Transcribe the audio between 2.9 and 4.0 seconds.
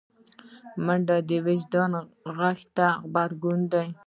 غبرګون دی